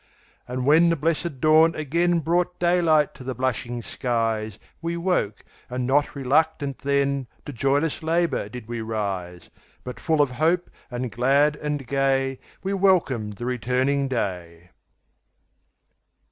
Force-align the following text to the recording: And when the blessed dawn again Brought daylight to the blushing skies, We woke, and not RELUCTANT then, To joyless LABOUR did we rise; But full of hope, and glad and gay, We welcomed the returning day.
And 0.47 0.65
when 0.65 0.89
the 0.89 0.95
blessed 0.95 1.39
dawn 1.39 1.75
again 1.75 2.21
Brought 2.21 2.57
daylight 2.59 3.13
to 3.13 3.23
the 3.23 3.35
blushing 3.35 3.83
skies, 3.83 4.57
We 4.81 4.97
woke, 4.97 5.45
and 5.69 5.85
not 5.85 6.15
RELUCTANT 6.15 6.79
then, 6.79 7.27
To 7.45 7.53
joyless 7.53 8.01
LABOUR 8.01 8.49
did 8.49 8.67
we 8.67 8.81
rise; 8.81 9.51
But 9.83 9.99
full 9.99 10.19
of 10.23 10.31
hope, 10.31 10.71
and 10.89 11.11
glad 11.11 11.55
and 11.55 11.85
gay, 11.85 12.39
We 12.63 12.73
welcomed 12.73 13.33
the 13.33 13.45
returning 13.45 14.07
day. 14.07 14.69